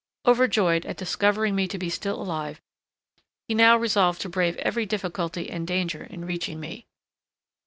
[0.25, 2.59] Overjoyed at discovering me to be still alive,
[3.47, 6.87] he now resolved to brave every difficulty and danger in reaching me.